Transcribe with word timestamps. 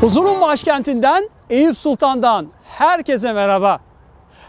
Huzurun 0.00 0.40
başkentinden 0.40 1.30
Eyüp 1.50 1.76
Sultan'dan 1.76 2.48
herkese 2.62 3.32
merhaba. 3.32 3.78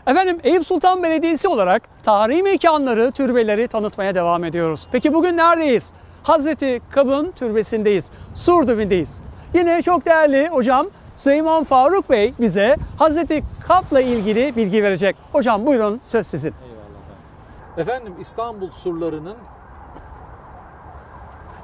Efendim 0.08 0.39
Eyüp 0.44 0.67
Sultan 0.67 1.04
Belediyesi 1.04 1.47
olarak 1.47 1.81
tarihi 2.04 2.44
mekanları, 2.44 3.12
türbeleri 3.12 3.67
tanıtmaya 3.67 4.15
devam 4.15 4.44
ediyoruz. 4.44 4.87
Peki 4.92 5.13
bugün 5.13 5.37
neredeyiz? 5.37 5.94
Hazreti 6.24 6.81
Kab'ın 6.92 7.31
türbesindeyiz. 7.31 8.12
Sur 8.35 8.67
dibindeyiz. 8.67 9.22
Yine 9.53 9.81
çok 9.81 10.06
değerli 10.06 10.47
hocam 10.47 10.87
Süleyman 11.15 11.63
Faruk 11.63 12.10
Bey 12.10 12.33
bize 12.40 12.76
Hazreti 12.99 13.44
Kap'la 13.68 14.02
ilgili 14.02 14.56
bilgi 14.56 14.83
verecek. 14.83 15.15
Hocam 15.31 15.65
buyurun 15.65 15.99
söz 16.04 16.27
sizin. 16.27 16.54
Eyvallah. 16.63 17.77
Efendim 17.77 18.13
İstanbul 18.20 18.72
surlarının 18.72 19.38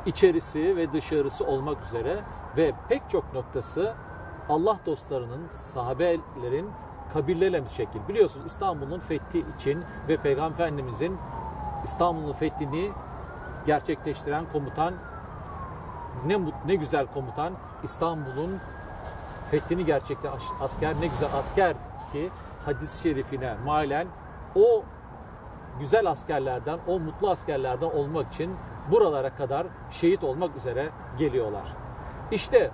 içerisi 0.05 0.75
ve 0.77 0.93
dışarısı 0.93 1.45
olmak 1.45 1.77
üzere 1.85 2.19
ve 2.57 2.73
pek 2.89 3.09
çok 3.09 3.33
noktası 3.33 3.93
Allah 4.49 4.79
dostlarının, 4.85 5.47
sahabelerin 5.51 6.69
kabirlerle 7.13 7.63
şekil. 7.77 7.99
Biliyorsunuz 8.07 8.45
İstanbul'un 8.45 8.99
fethi 8.99 9.45
için 9.57 9.83
ve 10.07 10.17
Peygamber 10.17 10.53
Efendimizin 10.53 11.17
İstanbul'un 11.83 12.33
fethini 12.33 12.91
gerçekleştiren 13.65 14.45
komutan 14.53 14.93
ne 16.25 16.39
ne 16.65 16.75
güzel 16.75 17.07
komutan 17.13 17.53
İstanbul'un 17.83 18.59
fethini 19.51 19.85
gerçekten 19.85 20.31
asker 20.61 20.93
ne 21.01 21.07
güzel 21.07 21.29
asker 21.33 21.75
ki 22.11 22.29
hadis-i 22.65 23.01
şerifine 23.01 23.55
malen 23.65 24.07
o 24.55 24.83
güzel 25.79 26.09
askerlerden, 26.09 26.79
o 26.87 26.99
mutlu 26.99 27.29
askerlerden 27.29 27.89
olmak 27.89 28.33
için 28.33 28.55
buralara 28.91 29.35
kadar 29.35 29.67
şehit 29.91 30.23
olmak 30.23 30.55
üzere 30.55 30.89
geliyorlar. 31.17 31.86
İşte 32.31 32.71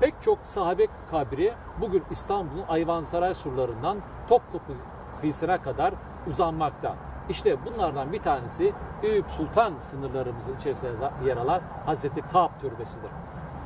pek 0.00 0.14
çok 0.22 0.38
sahabe 0.42 0.86
kabri 1.10 1.54
bugün 1.80 2.04
İstanbul'un 2.10 2.64
Ayvansaray 2.68 3.34
surlarından 3.34 3.98
Topkapı 4.28 4.72
kıyısına 5.20 5.62
kadar 5.62 5.94
uzanmakta. 6.26 6.94
İşte 7.28 7.56
bunlardan 7.64 8.12
bir 8.12 8.22
tanesi 8.22 8.72
Eyüp 9.02 9.30
Sultan 9.30 9.78
sınırlarımızın 9.78 10.56
içerisinde 10.56 11.10
yer 11.24 11.36
alan 11.36 11.60
Hazreti 11.86 12.22
Kaab 12.32 12.50
Türbesi'dir. 12.60 13.10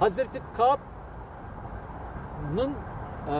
Hazreti 0.00 0.42
Kaab'ın 0.56 0.78
e, 2.70 3.36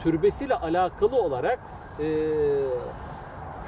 türbesiyle 0.00 0.54
alakalı 0.54 1.22
olarak 1.22 1.58
e, 2.00 2.04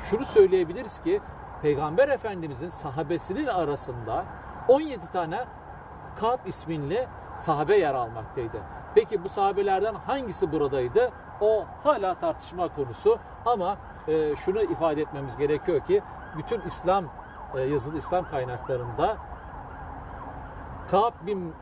şunu 0.05 0.25
söyleyebiliriz 0.25 1.03
ki 1.03 1.21
Peygamber 1.63 2.09
Efendimizin 2.09 2.71
sahabesinin 2.71 3.47
arasında 3.47 4.25
17 4.69 5.11
tane 5.13 5.45
Kab 6.17 6.39
isminli 6.47 7.09
sahabe 7.39 7.77
yer 7.77 7.95
almaktaydı. 7.95 8.59
Peki 8.95 9.25
bu 9.25 9.29
sahabelerden 9.29 9.95
hangisi 9.95 10.53
buradaydı? 10.53 11.11
O 11.41 11.65
hala 11.85 12.15
tartışma 12.15 12.69
konusu 12.69 13.19
ama 13.47 13.77
e, 14.09 14.37
şunu 14.37 14.63
ifade 14.63 15.03
etmemiz 15.03 15.37
gerekiyor 15.37 15.81
ki 15.81 16.03
bütün 16.39 16.61
İslam 16.61 17.05
e, 17.55 17.61
yazılı 17.61 17.99
İslam 17.99 18.31
kaynaklarında 18.31 19.17
Kab 20.91 21.13
bin 21.27 21.55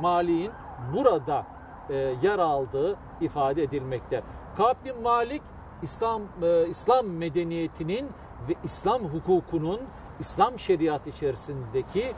Malik'in 0.00 0.52
burada 0.94 1.44
e, 1.90 1.94
yer 1.96 2.38
aldığı 2.38 2.96
ifade 3.20 3.62
edilmekte. 3.62 4.22
Kab 4.56 4.74
bin 4.84 5.02
Malik 5.02 5.42
İslam 5.82 6.22
e, 6.42 6.66
İslam 6.66 7.06
medeniyetinin 7.06 8.10
ve 8.48 8.54
İslam 8.64 9.02
hukukunun 9.02 9.80
İslam 10.20 10.58
şeriatı 10.58 11.10
içerisindeki 11.10 12.12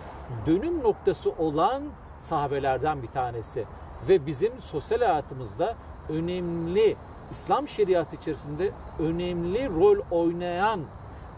dönüm 0.47 0.83
noktası 0.83 1.31
olan 1.31 1.83
sahabelerden 2.23 3.03
bir 3.03 3.09
tanesi. 3.09 3.65
Ve 4.09 4.27
bizim 4.27 4.61
sosyal 4.61 4.99
hayatımızda 4.99 5.75
önemli 6.09 6.97
İslam 7.31 7.69
şeriatı 7.69 8.17
içerisinde 8.17 8.71
önemli 8.99 9.69
rol 9.69 9.99
oynayan 10.11 10.81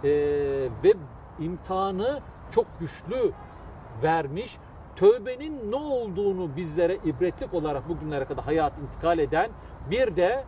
e, 0.04 0.10
ve 0.84 0.94
imtihanı 1.38 2.20
çok 2.50 2.66
güçlü 2.80 3.32
vermiş 4.02 4.58
tövbenin 4.96 5.70
ne 5.70 5.76
olduğunu 5.76 6.56
bizlere 6.56 6.96
ibretlik 7.04 7.54
olarak 7.54 7.88
bugünlere 7.88 8.24
kadar 8.24 8.44
hayat 8.44 8.72
intikal 8.78 9.18
eden 9.18 9.50
bir 9.90 10.16
de 10.16 10.44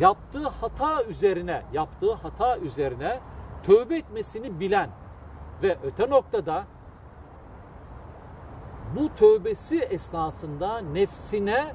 yaptığı 0.00 0.48
hata 0.48 1.04
üzerine 1.04 1.62
yaptığı 1.72 2.12
hata 2.12 2.58
üzerine 2.58 3.20
tövbe 3.66 3.96
etmesini 3.96 4.60
bilen 4.60 4.90
ve 5.62 5.76
öte 5.84 6.10
noktada 6.10 6.64
bu 8.96 9.14
tövbesi 9.14 9.78
esnasında 9.78 10.78
nefsine 10.78 11.74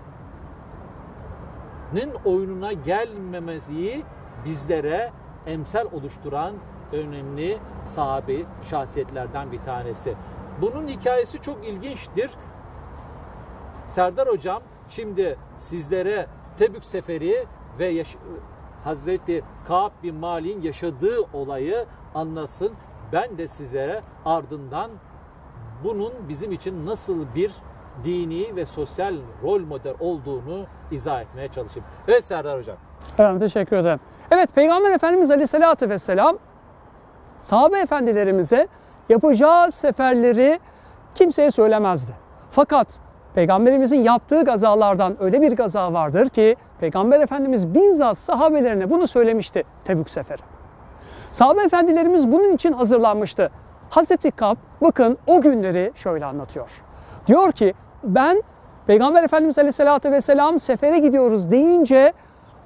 nin 1.94 2.14
oyununa 2.26 2.74
gelmemesi 2.74 4.04
bizlere 4.46 5.12
emsal 5.46 5.86
oluşturan 5.92 6.56
önemli 6.92 7.60
sahabe 7.86 8.38
şahsiyetlerden 8.70 9.52
bir 9.52 9.60
tanesi. 9.60 10.16
Bunun 10.62 10.88
hikayesi 10.88 11.42
çok 11.42 11.68
ilginçtir. 11.68 12.32
Serdar 13.88 14.28
Hocam 14.28 14.64
şimdi 14.90 15.38
sizlere 15.58 16.28
Tebük 16.58 16.86
Seferi 16.86 17.46
ve 17.80 17.86
Hazreti 18.84 19.44
Kaab 19.68 19.92
bin 20.04 20.16
Malik'in 20.16 20.62
yaşadığı 20.62 21.18
olayı 21.34 21.86
anlasın. 22.16 22.72
Ben 23.14 23.38
de 23.38 23.48
sizlere 23.48 24.02
ardından 24.26 24.92
bunun 25.84 26.14
bizim 26.30 26.52
için 26.52 26.86
nasıl 26.86 27.26
bir 27.36 27.52
dini 28.04 28.56
ve 28.56 28.66
sosyal 28.66 29.16
rol 29.44 29.60
model 29.60 29.94
olduğunu 30.00 30.66
izah 30.92 31.22
etmeye 31.22 31.48
çalışayım. 31.48 31.88
Evet 32.08 32.26
Serdar 32.26 32.60
Hocam. 32.60 32.78
Efendim 33.14 33.40
teşekkür 33.40 33.78
ederim. 33.78 34.00
Evet 34.32 34.56
Peygamber 34.56 34.92
Efendimiz 34.92 35.32
Aleyhisselatü 35.32 35.90
Vesselam 35.90 36.38
sahabe 37.40 37.80
efendilerimize 37.80 38.68
yapacağı 39.10 39.72
seferleri 39.72 40.60
kimseye 41.16 41.52
söylemezdi. 41.52 42.12
Fakat 42.52 42.88
Peygamberimizin 43.36 43.98
yaptığı 43.98 44.44
gazalardan 44.44 45.24
öyle 45.24 45.42
bir 45.42 45.52
gaza 45.52 45.94
vardır 45.94 46.30
ki 46.30 46.56
Peygamber 46.80 47.20
Efendimiz 47.20 47.76
bizzat 47.76 48.18
sahabelerine 48.18 48.90
bunu 48.90 49.08
söylemişti 49.08 49.64
Tebük 49.86 50.10
seferi. 50.10 50.42
Sahabe 51.32 51.62
efendilerimiz 51.62 52.32
bunun 52.32 52.54
için 52.54 52.74
hazırlanmıştı. 52.74 53.52
Hazreti 53.90 54.32
Kap 54.32 54.58
bakın 54.82 55.18
o 55.28 55.42
günleri 55.42 55.92
şöyle 55.96 56.26
anlatıyor. 56.26 56.82
Diyor 57.28 57.52
ki 57.52 57.74
ben 58.04 58.44
Peygamber 58.88 59.24
Efendimiz 59.24 59.58
Aleyhisselatü 59.58 60.12
Vesselam 60.12 60.60
sefere 60.60 61.00
gidiyoruz 61.00 61.52
deyince 61.52 62.14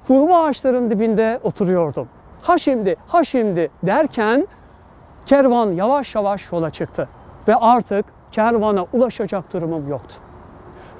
hurma 0.06 0.44
ağaçların 0.44 0.90
dibinde 0.90 1.40
oturuyordum. 1.42 2.08
Ha 2.42 2.58
şimdi, 2.58 2.96
ha 3.08 3.24
şimdi 3.24 3.70
derken 3.82 4.46
kervan 5.26 5.72
yavaş 5.72 6.14
yavaş 6.14 6.52
yola 6.52 6.70
çıktı. 6.70 7.08
Ve 7.48 7.56
artık 7.56 8.04
kervana 8.32 8.86
ulaşacak 8.92 9.52
durumum 9.52 9.88
yoktu. 9.88 10.14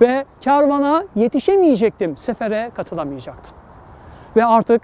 Ve 0.00 0.24
kervana 0.40 1.04
yetişemeyecektim, 1.14 2.16
sefere 2.16 2.70
katılamayacaktım. 2.74 3.56
Ve 4.36 4.44
artık 4.44 4.82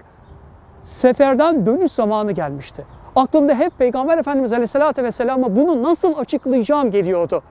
seferden 0.83 1.65
dönüş 1.65 1.91
zamanı 1.91 2.31
gelmişti. 2.31 2.85
Aklımda 3.15 3.53
hep 3.53 3.77
Peygamber 3.77 4.17
Efendimiz 4.17 4.53
Aleyhisselatü 4.53 5.03
Vesselam'a 5.03 5.55
bunu 5.55 5.83
nasıl 5.83 6.17
açıklayacağım 6.17 6.91
geliyordu. 6.91 7.43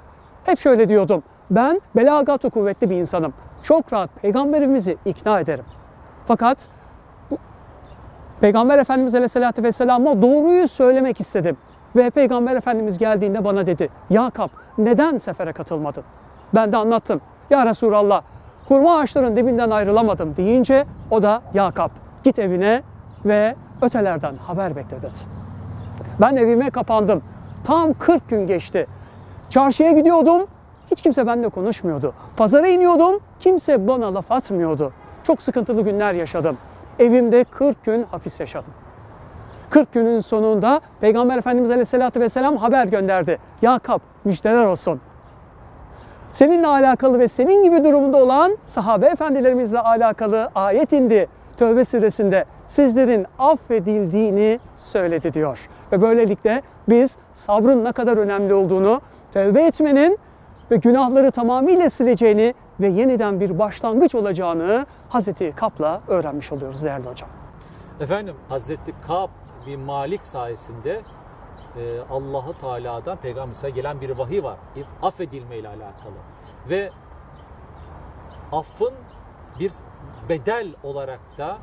Hep 0.45 0.59
şöyle 0.59 0.89
diyordum, 0.89 1.23
ben 1.50 1.81
belagatı 1.97 2.50
kuvvetli 2.50 2.91
bir 2.91 2.97
insanım. 2.97 3.34
Çok 3.62 3.93
rahat 3.93 4.11
Peygamberimizi 4.23 4.97
ikna 5.05 5.41
ederim. 5.41 5.65
Fakat 6.27 6.69
Peygamber 8.41 8.79
Efendimiz 8.79 9.15
Aleyhisselatü 9.15 9.62
Vesselam'a 9.62 10.23
doğruyu 10.23 10.69
söylemek 10.69 11.21
istedim. 11.21 11.56
Ve 11.97 12.11
Peygamber 12.11 12.56
Efendimiz 12.56 12.99
geldiğinde 12.99 13.44
bana 13.44 13.67
dedi, 13.67 13.89
Ya 14.11 14.31
Kap 14.31 14.50
neden 14.79 15.19
sefere 15.19 15.53
katılmadın? 15.53 16.05
Ben 16.55 16.73
de 16.73 16.76
anlattım. 16.76 17.20
Ya 17.52 17.66
Resulallah 17.66 18.22
hurma 18.69 18.99
ağaçların 18.99 19.37
dibinden 19.37 19.70
ayrılamadım 19.70 20.37
deyince 20.37 20.87
o 21.10 21.22
da 21.22 21.43
Ya 21.54 21.70
Kap 21.70 21.90
git 22.25 22.38
evine 22.38 22.82
ve 23.25 23.54
ötelerden 23.82 24.37
haber 24.37 24.76
bekle. 24.76 24.96
Ben 26.20 26.37
evime 26.37 26.70
kapandım. 26.70 27.22
Tam 27.64 27.93
40 27.93 28.28
gün 28.28 28.46
geçti. 28.46 28.87
Çarşıya 29.50 29.93
gidiyordum. 29.93 30.46
Hiç 30.90 31.02
kimse 31.02 31.26
benimle 31.26 31.49
konuşmuyordu. 31.49 32.14
Pazara 32.37 32.69
iniyordum. 32.69 33.20
Kimse 33.40 33.88
bana 33.88 34.14
laf 34.14 34.32
atmıyordu. 34.32 34.93
Çok 35.25 35.43
sıkıntılı 35.43 35.82
günler 35.82 36.14
yaşadım. 36.14 36.58
Evimde 36.99 37.44
40 37.44 37.84
gün 37.84 38.02
hapis 38.10 38.40
yaşadım. 38.40 38.72
40 39.70 39.93
günün 39.93 40.20
sonunda 40.20 40.81
Peygamber 41.00 41.38
Efendimiz 41.38 41.70
Aleyhisselatü 41.70 42.20
Vesselam 42.20 42.56
haber 42.56 42.87
gönderdi. 42.87 43.38
Ya 43.62 43.78
Kap 43.78 44.02
müjdeler 44.25 44.66
olsun. 44.66 45.00
Seninle 46.32 46.67
alakalı 46.67 47.19
ve 47.19 47.29
senin 47.29 47.64
gibi 47.64 47.84
durumunda 47.84 48.17
olan 48.17 48.58
sahabe 48.64 49.06
efendilerimizle 49.06 49.79
alakalı 49.79 50.50
ayet 50.55 50.93
indi. 50.93 51.29
Tövbe 51.56 51.84
suresinde 51.84 52.44
sizlerin 52.67 53.26
affedildiğini 53.38 54.61
söyledi 54.76 55.32
diyor. 55.32 55.69
Ve 55.93 56.02
böylelikle 56.02 56.62
biz 56.88 57.19
sabrın 57.32 57.84
ne 57.84 57.93
kadar 57.93 58.17
önemli 58.17 58.55
olduğunu, 58.55 59.00
tövbe 59.32 59.62
etmenin 59.62 60.19
ve 60.70 60.76
günahları 60.76 61.31
tamamıyla 61.31 61.90
sileceğini 61.90 62.55
ve 62.81 62.88
yeniden 62.88 63.40
bir 63.40 63.58
başlangıç 63.58 64.14
olacağını 64.14 64.87
Hazreti 65.08 65.52
Kap'la 65.56 66.00
öğrenmiş 66.08 66.52
oluyoruz 66.52 66.85
değerli 66.85 67.08
hocam. 67.08 67.28
Efendim 68.00 68.35
Hazreti 68.49 68.93
Kab 69.06 69.28
bin 69.67 69.81
Malik 69.81 70.26
sayesinde 70.26 71.00
e, 71.77 72.01
Allahu 72.11 72.59
Teala'dan 72.59 73.17
Peygamber'e 73.17 73.71
gelen 73.71 74.01
bir 74.01 74.11
vahiy 74.11 74.43
var. 74.43 74.59
Affedilme 75.03 75.57
ile 75.57 75.69
alakalı. 75.69 76.15
Ve 76.69 76.91
affın 78.53 78.95
bir 79.59 79.73
bedel 80.29 80.75
olarak 80.83 81.21
da 81.39 81.59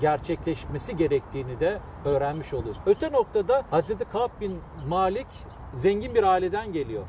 gerçekleşmesi 0.00 0.96
gerektiğini 0.96 1.60
de 1.60 1.80
öğrenmiş 2.04 2.54
oluyoruz. 2.54 2.80
Öte 2.86 3.12
noktada 3.12 3.64
Hazreti 3.70 4.04
Kab 4.04 4.30
bin 4.40 4.60
Malik 4.88 5.26
zengin 5.74 6.14
bir 6.14 6.22
aileden 6.22 6.72
geliyor. 6.72 7.06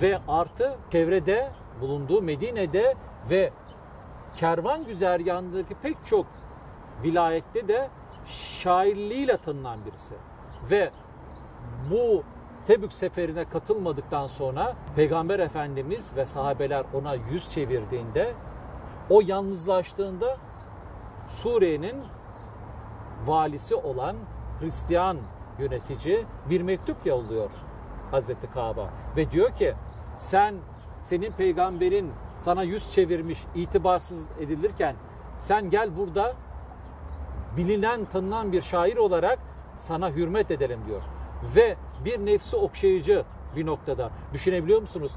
Ve 0.00 0.18
artı 0.28 0.76
çevrede 0.90 1.50
bulunduğu 1.80 2.22
Medine'de 2.22 2.94
ve 3.30 3.52
kervan 4.36 4.84
güzergahındaki 4.84 5.74
pek 5.74 5.96
çok 6.06 6.26
vilayette 7.02 7.68
de 7.68 7.88
şairliğiyle 8.26 9.36
tanınan 9.36 9.78
birisi. 9.86 10.14
Ve 10.70 10.90
bu 11.90 12.22
Tebük 12.66 12.92
seferine 12.92 13.44
katılmadıktan 13.44 14.26
sonra 14.26 14.76
Peygamber 14.96 15.38
Efendimiz 15.38 16.16
ve 16.16 16.26
sahabeler 16.26 16.84
ona 16.94 17.14
yüz 17.14 17.50
çevirdiğinde 17.50 18.34
o 19.10 19.20
yalnızlaştığında 19.20 20.36
Suriye'nin 21.28 21.96
valisi 23.26 23.74
olan 23.74 24.16
Hristiyan 24.60 25.16
yönetici 25.58 26.24
bir 26.50 26.60
mektup 26.60 27.06
yolluyor 27.06 27.50
Hazreti 28.10 28.50
Kaaba 28.50 28.90
ve 29.16 29.30
diyor 29.30 29.54
ki 29.54 29.74
sen 30.18 30.54
senin 31.02 31.32
peygamberin 31.32 32.12
sana 32.38 32.62
yüz 32.62 32.92
çevirmiş, 32.92 33.44
itibarsız 33.54 34.24
edilirken 34.40 34.96
sen 35.40 35.70
gel 35.70 35.96
burada 35.96 36.34
bilinen, 37.56 38.04
tanınan 38.04 38.52
bir 38.52 38.62
şair 38.62 38.96
olarak 38.96 39.38
sana 39.78 40.10
hürmet 40.10 40.50
edelim 40.50 40.80
diyor. 40.86 41.02
Ve 41.56 41.76
bir 42.04 42.26
nefsi 42.26 42.56
okşayıcı 42.56 43.24
bir 43.56 43.66
noktada. 43.66 44.10
Düşünebiliyor 44.32 44.80
musunuz? 44.80 45.12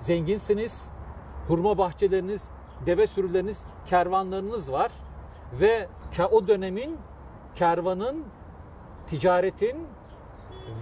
Zenginsiniz, 0.00 0.86
hurma 1.48 1.78
bahçeleriniz, 1.78 2.50
deve 2.86 3.06
sürüleriniz, 3.06 3.64
kervanlarınız 3.86 4.72
var 4.72 4.92
ve 5.60 5.88
o 6.32 6.48
dönemin 6.48 6.98
kervanın, 7.54 8.24
ticaretin 9.06 9.86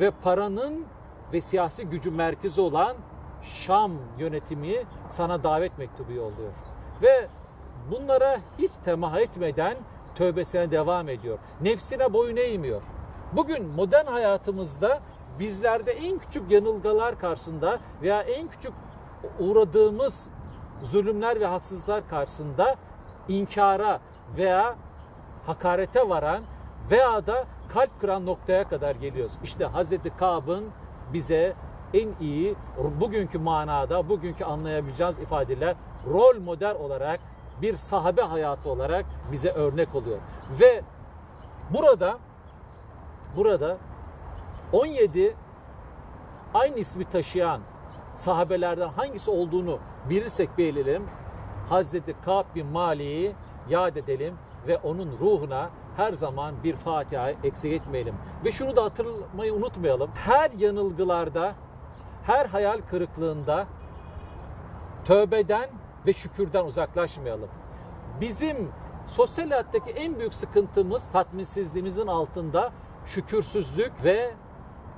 ve 0.00 0.10
paranın 0.10 0.84
ve 1.32 1.40
siyasi 1.40 1.84
gücü 1.84 2.10
merkezi 2.10 2.60
olan 2.60 2.96
Şam 3.42 3.92
yönetimi 4.18 4.76
sana 5.10 5.42
davet 5.42 5.78
mektubu 5.78 6.12
yolluyor. 6.12 6.52
Ve 7.02 7.28
bunlara 7.90 8.40
hiç 8.58 8.70
temah 8.84 9.16
etmeden 9.16 9.76
tövbesine 10.14 10.70
devam 10.70 11.08
ediyor. 11.08 11.38
Nefsine 11.60 12.12
boyun 12.12 12.36
eğmiyor. 12.36 12.82
Bugün 13.32 13.66
modern 13.66 14.06
hayatımızda 14.06 15.00
bizlerde 15.38 15.92
en 15.92 16.18
küçük 16.18 16.50
yanılgalar 16.50 17.18
karşısında 17.18 17.80
veya 18.02 18.22
en 18.22 18.48
küçük 18.48 18.72
uğradığımız 19.40 20.26
zulümler 20.82 21.40
ve 21.40 21.46
haksızlıklar 21.46 22.08
karşısında 22.08 22.76
inkara 23.28 24.00
veya 24.36 24.74
hakarete 25.46 26.08
varan 26.08 26.42
veya 26.90 27.26
da 27.26 27.44
kalp 27.68 28.00
kıran 28.00 28.26
noktaya 28.26 28.68
kadar 28.68 28.94
geliyoruz. 28.94 29.32
İşte 29.44 29.64
Hazreti 29.64 30.16
Kab'ın 30.16 30.64
bize 31.12 31.54
en 31.94 32.08
iyi 32.20 32.54
bugünkü 33.00 33.38
manada, 33.38 34.08
bugünkü 34.08 34.44
anlayabileceğiniz 34.44 35.18
ifadeler 35.18 35.74
rol 36.06 36.40
model 36.40 36.76
olarak 36.76 37.20
bir 37.62 37.76
sahabe 37.76 38.22
hayatı 38.22 38.70
olarak 38.70 39.04
bize 39.32 39.50
örnek 39.50 39.94
oluyor. 39.94 40.18
Ve 40.60 40.82
burada 41.70 42.18
burada 43.36 43.78
17 44.72 45.36
aynı 46.54 46.78
ismi 46.78 47.04
taşıyan 47.04 47.60
sahabelerden 48.16 48.88
hangisi 48.88 49.30
olduğunu 49.30 49.78
bilirsek 50.10 50.58
belirleyelim. 50.58 51.06
Hazreti 51.68 52.14
Ka'b 52.24 52.44
bin 52.54 52.66
Malik'i 52.66 53.34
yad 53.68 53.96
edelim 53.96 54.34
ve 54.66 54.76
onun 54.76 55.18
ruhuna 55.20 55.70
her 55.96 56.12
zaman 56.12 56.54
bir 56.64 56.76
Fatiha 56.76 57.30
eksik 57.30 57.72
etmeyelim. 57.72 58.14
Ve 58.44 58.52
şunu 58.52 58.76
da 58.76 58.84
hatırlamayı 58.84 59.54
unutmayalım. 59.54 60.10
Her 60.14 60.50
yanılgılarda, 60.50 61.54
her 62.26 62.46
hayal 62.46 62.80
kırıklığında 62.90 63.66
tövbeden 65.04 65.68
ve 66.06 66.12
şükürden 66.12 66.64
uzaklaşmayalım. 66.64 67.48
Bizim 68.20 68.68
sosyal 69.06 69.48
hayattaki 69.48 69.90
en 69.90 70.18
büyük 70.18 70.34
sıkıntımız 70.34 71.08
tatminsizliğimizin 71.12 72.06
altında 72.06 72.72
şükürsüzlük 73.06 73.92
ve 74.04 74.34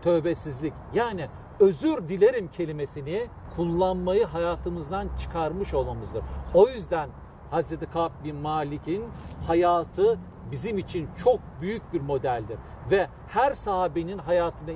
tövbesizlik. 0.02 0.72
Yani 0.94 1.28
özür 1.60 2.08
dilerim 2.08 2.48
kelimesini 2.48 3.26
kullanmayı 3.56 4.24
hayatımızdan 4.24 5.08
çıkarmış 5.20 5.74
olmamızdır. 5.74 6.22
O 6.54 6.68
yüzden 6.68 7.08
Hazreti 7.50 7.86
Ka'b 7.86 8.12
bin 8.24 8.36
Malik'in 8.36 9.04
hayatı 9.46 10.18
bizim 10.50 10.78
için 10.78 11.08
çok 11.24 11.40
büyük 11.60 11.92
bir 11.92 12.00
modeldir. 12.00 12.58
Ve 12.90 13.08
her 13.28 13.54
sahabenin 13.54 14.18
hayatına 14.18 14.72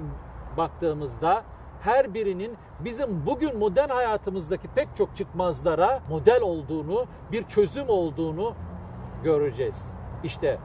baktığımızda 0.56 1.44
her 1.82 2.14
birinin 2.14 2.52
bizim 2.80 3.26
bugün 3.26 3.58
modern 3.58 3.88
hayatımızdaki 3.88 4.68
pek 4.74 4.88
çok 4.98 5.16
çıkmazlara 5.16 6.00
model 6.10 6.42
olduğunu, 6.42 7.06
bir 7.32 7.44
çözüm 7.44 7.88
olduğunu 7.88 8.54
göreceğiz. 9.24 9.76
İşte 10.24 10.58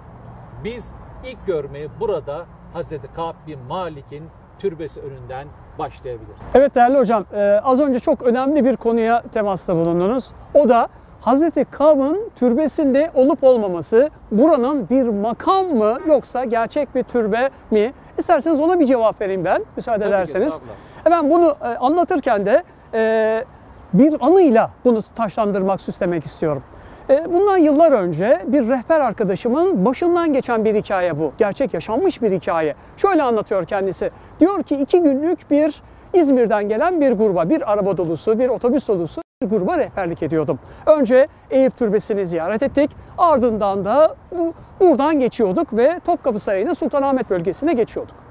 biz 0.63 0.91
ilk 1.25 1.45
görmeyi 1.45 1.89
burada 1.99 2.45
Hazreti 2.73 3.07
Ka'b 3.15 3.35
bin 3.47 3.59
Malik'in 3.69 4.23
türbesi 4.59 5.01
önünden 5.01 5.47
başlayabilir. 5.79 6.35
Evet 6.53 6.75
değerli 6.75 6.97
hocam, 6.97 7.25
az 7.63 7.79
önce 7.79 7.99
çok 7.99 8.21
önemli 8.21 8.65
bir 8.65 8.75
konuya 8.75 9.23
temasta 9.33 9.75
bulundunuz. 9.75 10.31
O 10.53 10.69
da 10.69 10.87
Hazreti 11.21 11.65
Kav'ın 11.65 12.29
türbesinde 12.35 13.11
olup 13.13 13.43
olmaması 13.43 14.09
buranın 14.31 14.89
bir 14.89 15.03
makam 15.03 15.65
mı 15.65 15.97
yoksa 16.07 16.45
gerçek 16.45 16.95
bir 16.95 17.03
türbe 17.03 17.49
mi? 17.71 17.93
İsterseniz 18.17 18.59
ona 18.59 18.79
bir 18.79 18.85
cevap 18.85 19.21
vereyim 19.21 19.45
ben 19.45 19.65
müsaade 19.75 19.99
Tabii 19.99 20.09
ederseniz. 20.09 20.61
Efendim 21.05 21.31
bunu 21.31 21.55
e, 21.61 21.67
anlatırken 21.67 22.45
de 22.45 22.63
e, 22.93 23.45
bir 23.93 24.15
anıyla 24.21 24.71
bunu 24.85 25.03
taşlandırmak, 25.15 25.81
süslemek 25.81 26.25
istiyorum. 26.25 26.63
E, 27.09 27.33
bundan 27.33 27.57
yıllar 27.57 27.91
önce 27.91 28.41
bir 28.47 28.67
rehber 28.67 28.99
arkadaşımın 28.99 29.85
başından 29.85 30.33
geçen 30.33 30.65
bir 30.65 30.75
hikaye 30.75 31.19
bu. 31.19 31.31
Gerçek 31.37 31.73
yaşanmış 31.73 32.21
bir 32.21 32.31
hikaye. 32.31 32.75
Şöyle 32.97 33.23
anlatıyor 33.23 33.65
kendisi. 33.65 34.11
Diyor 34.39 34.63
ki 34.63 34.75
iki 34.75 35.01
günlük 35.01 35.51
bir 35.51 35.81
İzmir'den 36.13 36.69
gelen 36.69 37.01
bir 37.01 37.11
gruba, 37.11 37.49
bir 37.49 37.73
araba 37.73 37.97
dolusu, 37.97 38.39
bir 38.39 38.49
otobüs 38.49 38.87
dolusu 38.87 39.21
gruba 39.41 39.77
rehberlik 39.77 40.23
ediyordum. 40.23 40.59
Önce 40.85 41.27
Eyüp 41.51 41.77
Türbesi'ni 41.77 42.25
ziyaret 42.25 42.63
ettik. 42.63 42.91
Ardından 43.17 43.85
da 43.85 44.15
bu, 44.31 44.53
buradan 44.79 45.19
geçiyorduk 45.19 45.77
ve 45.77 45.99
Topkapı 46.05 46.39
Sarayı'nın 46.39 46.73
Sultanahmet 46.73 47.29
bölgesine 47.29 47.73
geçiyorduk. 47.73 48.22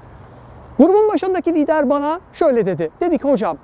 Grubun 0.77 1.09
başındaki 1.09 1.55
lider 1.55 1.89
bana 1.89 2.19
şöyle 2.33 2.65
dedi. 2.65 2.91
Dedi 3.01 3.17
ki 3.17 3.23
hocam 3.23 3.57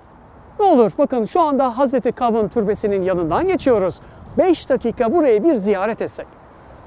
ne 0.59 0.65
olur 0.65 0.91
bakın 0.97 1.25
şu 1.25 1.41
anda 1.41 1.77
Hazreti 1.77 2.11
Kab'ın 2.11 2.47
türbesinin 2.47 3.01
yanından 3.01 3.47
geçiyoruz. 3.47 3.99
5 4.37 4.69
dakika 4.69 5.13
burayı 5.13 5.43
bir 5.43 5.55
ziyaret 5.55 6.01
etsek. 6.01 6.27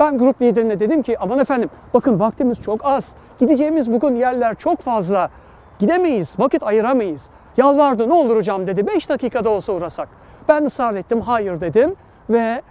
Ben 0.00 0.18
grup 0.18 0.42
liderine 0.42 0.80
dedim 0.80 1.02
ki 1.02 1.18
aman 1.18 1.38
efendim 1.38 1.70
bakın 1.94 2.20
vaktimiz 2.20 2.60
çok 2.60 2.84
az. 2.84 3.14
Gideceğimiz 3.38 3.92
bugün 3.92 4.16
yerler 4.16 4.54
çok 4.54 4.80
fazla. 4.80 5.30
Gidemeyiz, 5.78 6.38
vakit 6.38 6.62
ayıramayız. 6.62 7.30
Yalvardı 7.56 8.08
ne 8.08 8.14
olur 8.14 8.36
hocam 8.36 8.66
dedi 8.66 8.86
5 8.86 9.08
dakikada 9.08 9.50
olsa 9.50 9.72
uğrasak. 9.72 10.08
Ben 10.48 10.64
ısrar 10.64 10.94
ettim, 10.94 11.20
hayır 11.20 11.60
dedim 11.60 11.94
ve 12.30 12.62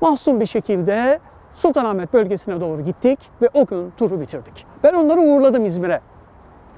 mahzun 0.00 0.40
bir 0.40 0.46
şekilde 0.46 1.18
Sultanahmet 1.54 2.12
bölgesine 2.12 2.60
doğru 2.60 2.82
gittik 2.82 3.18
ve 3.42 3.48
o 3.54 3.66
gün 3.66 3.92
turu 3.96 4.20
bitirdik. 4.20 4.66
Ben 4.82 4.94
onları 4.94 5.20
uğurladım 5.20 5.64
İzmir'e. 5.64 6.00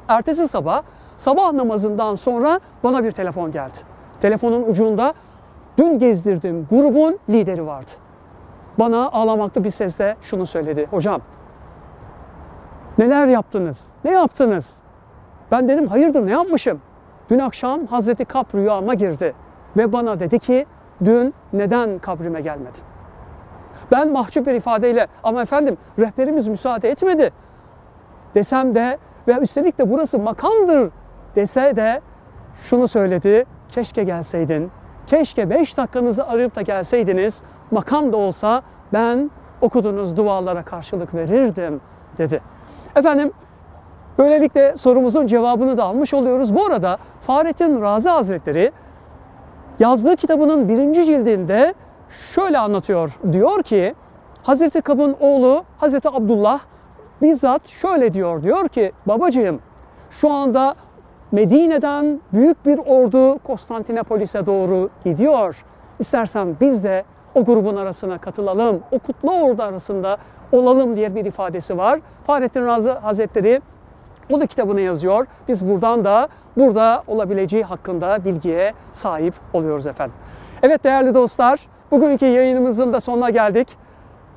Ertesi 0.09 0.49
sabah, 0.49 0.83
sabah 1.17 1.53
namazından 1.53 2.15
sonra 2.15 2.61
bana 2.85 3.05
bir 3.05 3.11
telefon 3.11 3.51
geldi. 3.51 3.79
Telefonun 4.21 4.63
ucunda 4.63 5.15
dün 5.79 5.99
gezdirdiğim 5.99 6.67
grubun 6.71 7.19
lideri 7.29 7.67
vardı. 7.67 7.91
Bana 8.79 9.09
ağlamaklı 9.09 9.65
bir 9.65 9.71
sesle 9.71 10.17
şunu 10.23 10.47
söyledi. 10.47 10.87
Hocam 10.91 11.21
neler 12.99 13.27
yaptınız? 13.27 13.87
Ne 14.05 14.11
yaptınız? 14.11 14.77
Ben 15.51 15.69
dedim 15.69 15.87
hayırdır 15.87 16.27
ne 16.27 16.31
yapmışım? 16.31 16.81
Dün 17.31 17.39
akşam 17.39 17.87
Hazreti 17.87 18.25
Kap 18.25 18.55
rüyama 18.55 18.95
girdi 18.95 19.35
ve 19.77 19.93
bana 19.93 20.21
dedi 20.21 20.39
ki 20.39 20.67
dün 21.05 21.35
neden 21.53 21.99
kabrime 21.99 22.41
gelmedin? 22.41 22.83
Ben 23.93 24.13
mahcup 24.13 24.47
bir 24.47 24.55
ifadeyle 24.55 25.07
ama 25.23 25.43
efendim 25.43 25.77
rehberimiz 25.99 26.49
müsaade 26.49 26.89
etmedi 26.89 27.33
desem 28.35 28.75
de 28.75 28.99
ve 29.29 29.39
üstelik 29.39 29.79
de 29.79 29.91
burası 29.91 30.19
makamdır 30.19 30.91
dese 31.37 31.77
de 31.77 32.01
şunu 32.55 32.89
söyledi. 32.89 33.45
Keşke 33.69 34.05
gelseydin. 34.05 34.71
Keşke 35.07 35.51
5 35.51 35.77
dakikanızı 35.77 36.27
arayıp 36.27 36.57
da 36.57 36.63
gelseydiniz. 36.63 37.43
Makam 37.71 38.13
da 38.13 38.17
olsa 38.17 38.63
ben 38.93 39.31
okuduğunuz 39.61 40.17
dualara 40.17 40.63
karşılık 40.63 41.15
verirdim 41.15 41.81
dedi. 42.19 42.41
Efendim 42.97 43.33
böylelikle 44.19 44.77
sorumuzun 44.77 45.27
cevabını 45.27 45.77
da 45.77 45.85
almış 45.85 46.15
oluyoruz. 46.15 46.55
Bu 46.55 46.67
arada 46.67 46.99
Fahrettin 47.21 47.83
Razi 47.83 48.09
Hazretleri 48.09 48.73
yazdığı 49.79 50.17
kitabının 50.17 50.69
birinci 50.69 51.05
cildinde 51.05 51.75
şöyle 52.09 52.59
anlatıyor. 52.59 53.19
Diyor 53.33 53.63
ki 53.63 53.95
Hazreti 54.43 54.83
Kab'ın 54.83 55.17
oğlu 55.21 55.65
Hazreti 55.79 56.09
Abdullah 56.09 56.61
bizzat 57.23 57.69
şöyle 57.69 58.15
diyor. 58.15 58.43
Diyor 58.43 58.69
ki 58.69 58.93
babacığım 59.07 59.61
şu 60.11 60.31
anda 60.31 60.75
Medine'den 61.33 62.21
büyük 62.33 62.67
bir 62.67 62.79
ordu 62.79 63.39
Konstantinopolis'e 63.39 64.47
doğru 64.47 64.91
gidiyor. 65.05 65.65
İstersen 65.99 66.57
biz 66.61 66.85
de 66.85 67.05
o 67.35 67.45
grubun 67.45 67.77
arasına 67.77 68.19
katılalım, 68.19 68.81
o 68.91 68.99
kutlu 68.99 69.31
ordu 69.31 69.63
arasında 69.63 70.17
olalım 70.53 70.97
diye 70.97 71.15
bir 71.15 71.25
ifadesi 71.25 71.79
var. 71.79 72.01
Fahrettin 72.27 72.67
Razi 72.67 72.91
Hazretleri 72.91 73.61
o 74.31 74.41
da 74.41 74.47
kitabını 74.47 74.81
yazıyor. 74.81 75.27
Biz 75.49 75.69
buradan 75.69 76.05
da 76.05 76.29
burada 76.57 77.03
olabileceği 77.07 77.65
hakkında 77.65 78.25
bilgiye 78.25 78.73
sahip 78.93 79.35
oluyoruz 79.53 79.87
efendim. 79.87 80.15
Evet 80.63 80.85
değerli 80.85 81.15
dostlar, 81.15 81.61
bugünkü 81.91 82.27
yayınımızın 82.27 82.93
da 82.93 83.01
sonuna 83.01 83.31
geldik. 83.31 83.69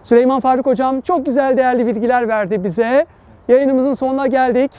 Süleyman 0.06 0.40
Faruk 0.40 0.66
Hocam 0.66 1.02
çok 1.02 1.26
güzel 1.26 1.58
değerli 1.58 1.88
bilgiler 1.88 2.28
verdi 2.28 2.64
bize. 2.64 3.06
Yayınımızın 3.48 3.94
sonuna 3.94 4.28
geldik. 4.28 4.72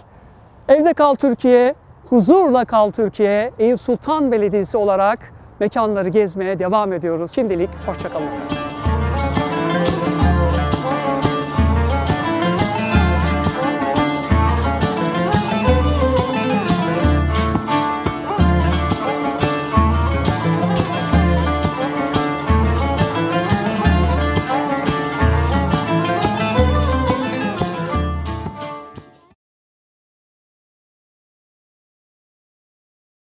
Evde 0.69 0.93
kal 0.95 1.15
Türkiye, 1.15 1.75
huzurla 2.09 2.65
kal 2.65 2.91
Türkiye, 2.91 3.53
Eyüp 3.59 3.81
Sultan 3.81 4.33
Belediyesi 4.33 4.77
olarak 4.77 5.19
mekanları 5.61 6.09
gezmeye 6.09 6.59
devam 6.59 6.93
ediyoruz. 6.93 7.33
Şimdilik 7.35 7.71
hoşçakalın. 7.87 8.66